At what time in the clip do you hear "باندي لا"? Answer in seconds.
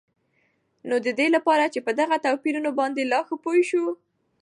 2.79-3.19